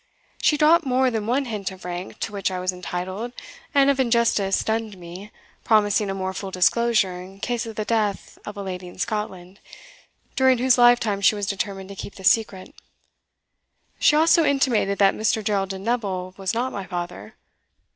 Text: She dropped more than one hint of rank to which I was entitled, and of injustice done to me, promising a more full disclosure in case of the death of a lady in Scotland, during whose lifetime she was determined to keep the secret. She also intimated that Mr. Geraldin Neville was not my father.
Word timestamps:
She 0.41 0.57
dropped 0.57 0.83
more 0.83 1.11
than 1.11 1.27
one 1.27 1.45
hint 1.45 1.69
of 1.69 1.85
rank 1.85 2.17
to 2.21 2.31
which 2.33 2.49
I 2.49 2.57
was 2.59 2.73
entitled, 2.73 3.33
and 3.71 3.87
of 3.87 3.99
injustice 3.99 4.63
done 4.63 4.89
to 4.89 4.97
me, 4.97 5.29
promising 5.63 6.09
a 6.09 6.15
more 6.15 6.33
full 6.33 6.49
disclosure 6.49 7.21
in 7.21 7.39
case 7.39 7.67
of 7.67 7.75
the 7.75 7.85
death 7.85 8.39
of 8.43 8.57
a 8.57 8.63
lady 8.63 8.87
in 8.87 8.97
Scotland, 8.97 9.59
during 10.35 10.57
whose 10.57 10.79
lifetime 10.79 11.21
she 11.21 11.35
was 11.35 11.45
determined 11.45 11.89
to 11.89 11.95
keep 11.95 12.15
the 12.15 12.23
secret. 12.23 12.73
She 13.99 14.15
also 14.15 14.43
intimated 14.43 14.97
that 14.97 15.13
Mr. 15.13 15.43
Geraldin 15.43 15.83
Neville 15.83 16.33
was 16.35 16.55
not 16.55 16.73
my 16.73 16.87
father. 16.87 17.35